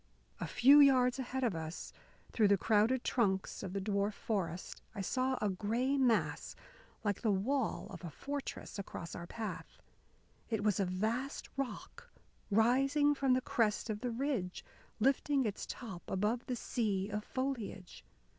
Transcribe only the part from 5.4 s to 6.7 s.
gray mass,